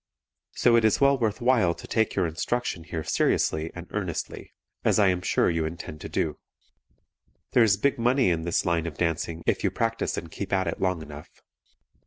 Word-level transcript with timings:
So 0.53 0.75
it 0.75 0.83
is 0.83 0.99
well 0.99 1.15
worth 1.15 1.41
while 1.41 1.75
to 1.75 1.85
take 1.85 2.15
your 2.15 2.25
instruction 2.25 2.85
here 2.85 3.03
seriously 3.03 3.69
and 3.75 3.85
earnestly, 3.91 4.51
as 4.83 4.97
I 4.97 5.09
am 5.09 5.21
sure 5.21 5.47
you 5.47 5.63
intend 5.63 6.01
to 6.01 6.09
do. 6.09 6.39
There 7.51 7.61
is 7.61 7.77
big 7.77 7.99
money 7.99 8.31
in 8.31 8.41
this 8.41 8.65
line 8.65 8.87
of 8.87 8.97
dancing 8.97 9.43
if 9.45 9.63
you 9.63 9.69
practice 9.69 10.17
and 10.17 10.31
keep 10.31 10.51
at 10.51 10.65
it 10.65 10.81
long 10.81 11.03
enough. 11.03 11.29